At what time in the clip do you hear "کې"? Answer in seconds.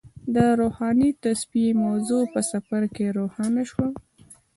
2.95-3.05